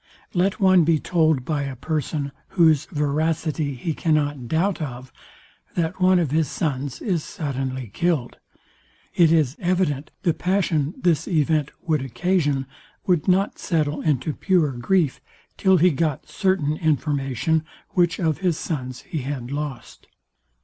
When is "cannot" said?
3.93-4.47